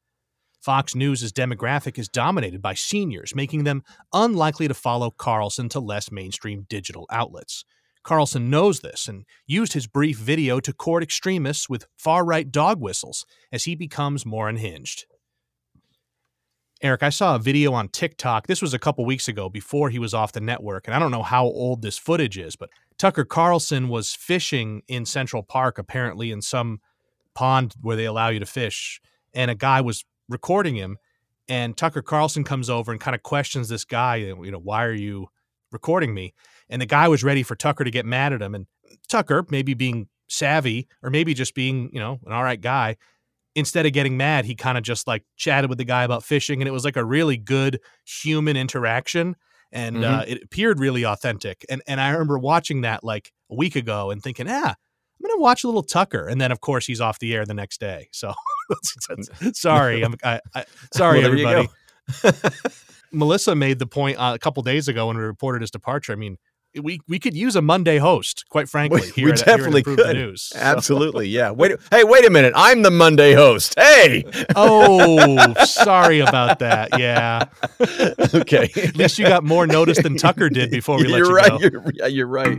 [0.61, 6.11] Fox News' demographic is dominated by seniors, making them unlikely to follow Carlson to less
[6.11, 7.63] mainstream digital outlets.
[8.03, 12.79] Carlson knows this and used his brief video to court extremists with far right dog
[12.79, 15.05] whistles as he becomes more unhinged.
[16.81, 18.47] Eric, I saw a video on TikTok.
[18.47, 20.87] This was a couple weeks ago before he was off the network.
[20.87, 25.05] And I don't know how old this footage is, but Tucker Carlson was fishing in
[25.05, 26.79] Central Park, apparently in some
[27.35, 29.01] pond where they allow you to fish.
[29.33, 30.97] And a guy was recording him.
[31.47, 34.93] And Tucker Carlson comes over and kind of questions this guy, you know, why are
[34.93, 35.27] you
[35.71, 36.33] recording me?
[36.69, 38.53] And the guy was ready for Tucker to get mad at him.
[38.53, 38.67] And
[39.07, 42.97] Tucker, maybe being savvy or maybe just being, you know, an all right guy,
[43.55, 46.61] instead of getting mad, he kind of just like chatted with the guy about fishing,
[46.61, 49.35] and it was like a really good human interaction,
[49.71, 50.19] and mm-hmm.
[50.19, 51.65] uh, it appeared really authentic.
[51.69, 55.41] And and I remember watching that like a week ago and thinking, ah, I'm gonna
[55.41, 58.09] watch a little Tucker, and then of course he's off the air the next day.
[58.11, 58.33] So
[59.53, 61.69] sorry, I'm I, I, sorry well, everybody.
[63.11, 66.13] Melissa made the point uh, a couple days ago when we reported his departure.
[66.13, 66.37] I mean,
[66.79, 69.01] we we could use a Monday host, quite frankly.
[69.17, 70.15] We, we at, definitely could.
[70.15, 70.59] News, so.
[70.59, 71.51] Absolutely, yeah.
[71.51, 72.53] Wait, hey, wait a minute.
[72.55, 73.73] I'm the Monday host.
[73.77, 74.25] Hey.
[74.55, 76.99] Oh, sorry about that.
[76.99, 77.45] Yeah.
[78.33, 78.69] okay.
[78.75, 81.71] at least you got more notice than Tucker did before we you're let you right,
[81.71, 81.91] go.
[82.01, 82.57] You're, you're right.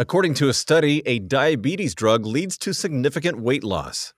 [0.00, 4.14] According to a study, a diabetes drug leads to significant weight loss.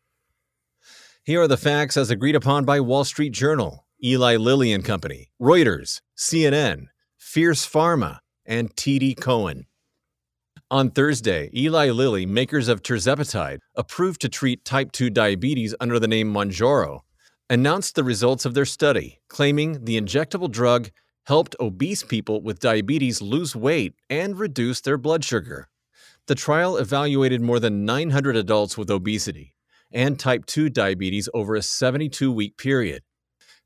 [1.25, 5.33] Here are the facts as agreed upon by Wall Street Journal, Eli Lilly and Company,
[5.41, 6.87] Reuters, CNN,
[7.19, 9.67] Fierce Pharma, and TD Cowen.
[10.71, 16.07] On Thursday, Eli Lilly, makers of tirzepatide, approved to treat type 2 diabetes under the
[16.07, 17.01] name Mounjaro,
[17.51, 20.93] announced the results of their study, claiming the injectable drug
[21.27, 25.69] helped obese people with diabetes lose weight and reduce their blood sugar.
[26.29, 29.55] The trial evaluated more than 900 adults with obesity
[29.93, 33.03] and type 2 diabetes over a 72 week period.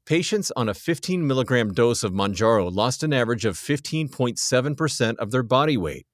[0.07, 5.43] Patients on a 15 milligram dose of Mounjaro lost an average of 15.7% of their
[5.43, 6.07] body weight,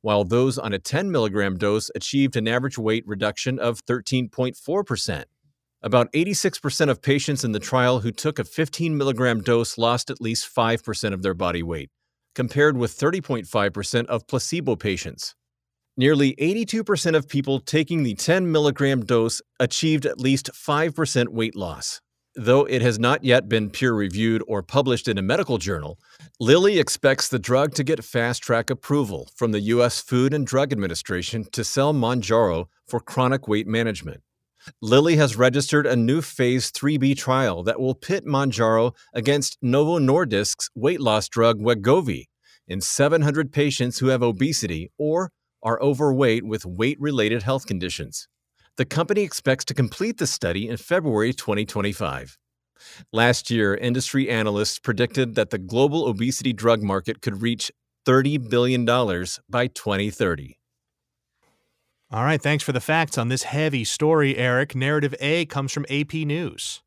[0.00, 5.24] while those on a 10 milligram dose achieved an average weight reduction of 13.4%.
[5.80, 10.20] About 86% of patients in the trial who took a 15 milligram dose lost at
[10.20, 11.90] least 5% of their body weight,
[12.34, 15.34] compared with 30.5% of placebo patients.
[15.98, 22.00] Nearly 82% of people taking the 10 milligram dose achieved at least 5% weight loss.
[22.36, 25.98] Though it has not yet been peer reviewed or published in a medical journal,
[26.38, 30.00] Lilly expects the drug to get fast track approval from the U.S.
[30.00, 34.22] Food and Drug Administration to sell Mounjaro for chronic weight management.
[34.80, 40.70] Lilly has registered a new phase 3B trial that will pit Mounjaro against Novo Nordisk's
[40.76, 42.26] weight loss drug Wegovy
[42.68, 45.32] in 700 patients who have obesity or
[45.62, 48.28] are overweight with weight related health conditions.
[48.76, 52.38] The company expects to complete the study in February 2025.
[53.12, 57.72] Last year, industry analysts predicted that the global obesity drug market could reach
[58.06, 60.58] $30 billion by 2030.
[62.10, 64.74] All right, thanks for the facts on this heavy story, Eric.
[64.74, 66.82] Narrative A comes from AP News.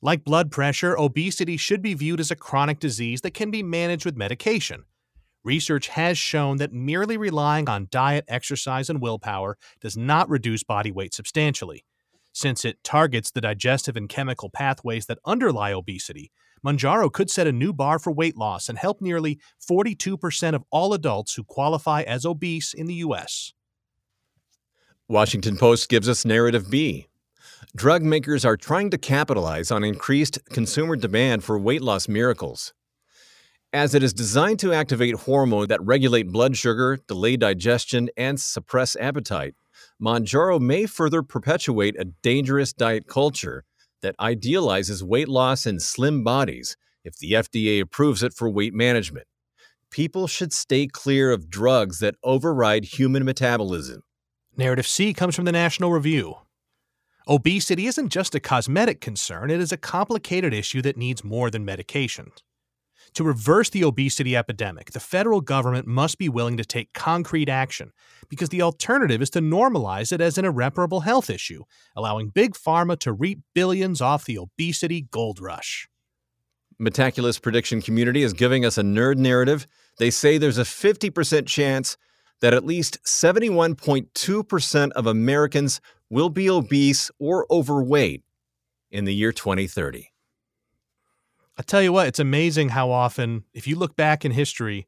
[0.00, 4.04] Like blood pressure, obesity should be viewed as a chronic disease that can be managed
[4.04, 4.84] with medication.
[5.44, 10.92] Research has shown that merely relying on diet, exercise, and willpower does not reduce body
[10.92, 11.84] weight substantially.
[12.32, 16.30] Since it targets the digestive and chemical pathways that underlie obesity,
[16.64, 20.94] Mounjaro could set a new bar for weight loss and help nearly 42% of all
[20.94, 23.52] adults who qualify as obese in the U.S.
[25.08, 27.08] Washington Post gives us narrative B.
[27.74, 32.72] Drug makers are trying to capitalize on increased consumer demand for weight loss miracles.
[33.74, 38.96] As it is designed to activate hormones that regulate blood sugar, delay digestion, and suppress
[38.96, 39.54] appetite,
[39.98, 43.64] Mounjaro may further perpetuate a dangerous diet culture
[44.02, 49.26] that idealizes weight loss and slim bodies if the FDA approves it for weight management.
[49.90, 54.02] People should stay clear of drugs that override human metabolism.
[54.54, 56.34] Narrative C comes from the National Review.
[57.26, 61.64] Obesity isn't just a cosmetic concern, it is a complicated issue that needs more than
[61.64, 62.32] medication.
[63.14, 67.92] To reverse the obesity epidemic, the federal government must be willing to take concrete action
[68.30, 72.98] because the alternative is to normalize it as an irreparable health issue, allowing big pharma
[73.00, 75.88] to reap billions off the obesity gold rush.
[76.80, 79.66] Metaculus prediction community is giving us a nerd narrative.
[79.98, 81.98] They say there's a 50% chance
[82.40, 88.22] that at least 71.2% of Americans will be obese or overweight
[88.90, 90.11] in the year 2030.
[91.58, 94.86] I tell you what, it's amazing how often, if you look back in history,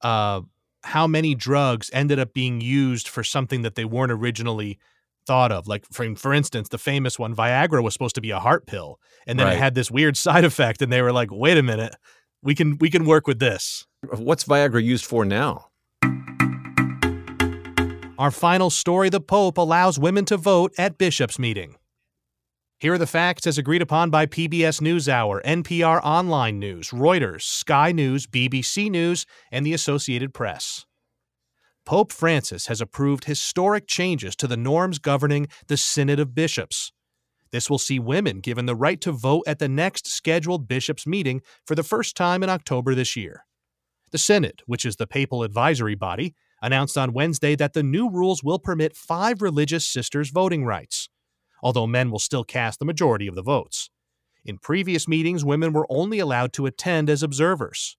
[0.00, 0.40] uh,
[0.84, 4.78] how many drugs ended up being used for something that they weren't originally
[5.26, 5.68] thought of.
[5.68, 8.98] Like, for, for instance, the famous one, Viagra was supposed to be a heart pill,
[9.26, 9.56] and then right.
[9.56, 11.94] it had this weird side effect, and they were like, "Wait a minute,
[12.42, 13.86] we can we can work with this."
[14.16, 15.66] What's Viagra used for now?
[18.18, 21.76] Our final story the Pope allows women to vote at Bishop's meeting.
[22.80, 27.90] Here are the facts as agreed upon by PBS NewsHour, NPR Online News, Reuters, Sky
[27.90, 30.86] News, BBC News, and the Associated Press.
[31.84, 36.92] Pope Francis has approved historic changes to the norms governing the Synod of Bishops.
[37.50, 41.40] This will see women given the right to vote at the next scheduled bishops' meeting
[41.66, 43.44] for the first time in October this year.
[44.12, 48.44] The Synod, which is the papal advisory body, announced on Wednesday that the new rules
[48.44, 51.08] will permit five religious sisters voting rights,
[51.62, 53.90] although men will still cast the majority of the votes.
[54.44, 57.96] In previous meetings, women were only allowed to attend as observers.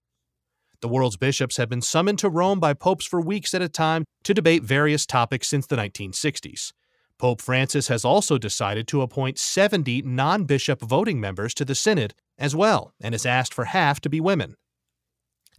[0.82, 4.06] The world's bishops have been summoned to Rome by popes for weeks at a time
[4.24, 6.72] to debate various topics since the 1960s.
[7.18, 12.14] Pope Francis has also decided to appoint 70 non bishop voting members to the Synod
[12.38, 14.56] as well, and has asked for half to be women.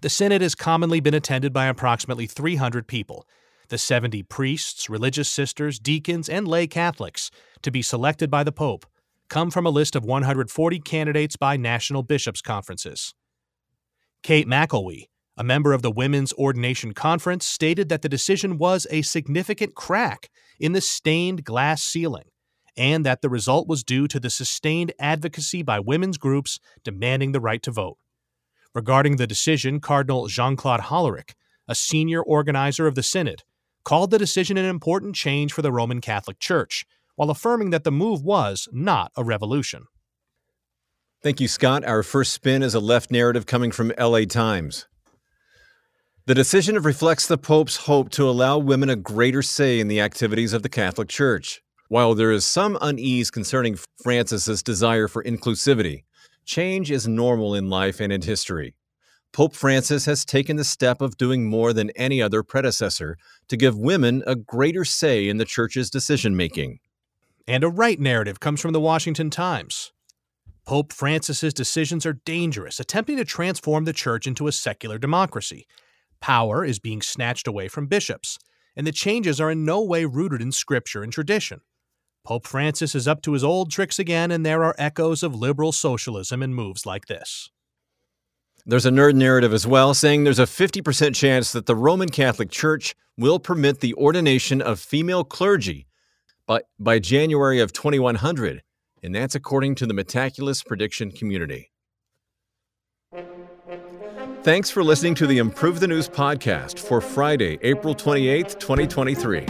[0.00, 3.26] The Synod has commonly been attended by approximately 300 people,
[3.70, 7.30] the 70 priests, religious sisters, deacons, and lay Catholics,
[7.62, 8.84] to be selected by the Pope,
[9.28, 13.14] come from a list of 140 candidates by national bishops' conferences.
[14.22, 15.06] Kate McElwee,
[15.36, 20.28] a member of the Women's Ordination Conference, stated that the decision was a significant crack
[20.58, 22.26] in the stained glass ceiling,
[22.76, 27.40] and that the result was due to the sustained advocacy by women's groups demanding the
[27.40, 27.96] right to vote.
[28.74, 31.34] Regarding the decision, Cardinal Jean Claude Hollerich,
[31.66, 33.42] a senior organizer of the Synod,
[33.84, 36.84] called the decision an important change for the Roman Catholic Church,
[37.16, 39.84] while affirming that the move was not a revolution.
[41.22, 41.84] Thank you, Scott.
[41.84, 44.86] Our first spin is a left narrative coming from LA Times.
[46.26, 50.52] The decision reflects the Pope's hope to allow women a greater say in the activities
[50.52, 51.60] of the Catholic Church.
[51.88, 56.04] While there is some unease concerning Francis's desire for inclusivity,
[56.50, 58.74] Change is normal in life and in history.
[59.32, 63.16] Pope Francis has taken the step of doing more than any other predecessor
[63.48, 66.80] to give women a greater say in the church's decision making.
[67.46, 69.92] And a right narrative comes from the Washington Times.
[70.66, 75.66] Pope Francis's decisions are dangerous, attempting to transform the church into a secular democracy.
[76.20, 78.38] Power is being snatched away from bishops,
[78.76, 81.60] and the changes are in no way rooted in scripture and tradition.
[82.24, 85.72] Pope Francis is up to his old tricks again, and there are echoes of liberal
[85.72, 87.50] socialism in moves like this.
[88.66, 92.50] There's a nerd narrative as well, saying there's a 50% chance that the Roman Catholic
[92.50, 95.86] Church will permit the ordination of female clergy
[96.46, 98.62] by, by January of 2100,
[99.02, 101.70] and that's according to the Metaculus prediction community.
[104.42, 109.46] Thanks for listening to the Improve the News podcast for Friday, April 28th, 2023.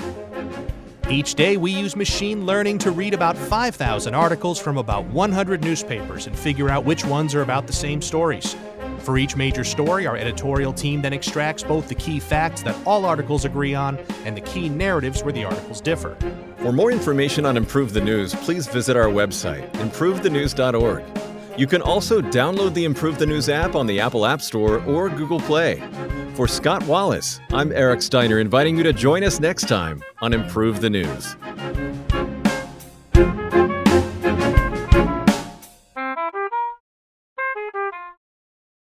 [1.08, 6.28] Each day, we use machine learning to read about 5,000 articles from about 100 newspapers
[6.28, 8.54] and figure out which ones are about the same stories.
[9.01, 13.05] For each major story, our editorial team then extracts both the key facts that all
[13.05, 16.16] articles agree on and the key narratives where the articles differ.
[16.59, 21.05] For more information on Improve the News, please visit our website, improvethenews.org.
[21.59, 25.09] You can also download the Improve the News app on the Apple App Store or
[25.09, 25.82] Google Play.
[26.34, 30.80] For Scott Wallace, I'm Eric Steiner, inviting you to join us next time on Improve
[30.80, 31.36] the News.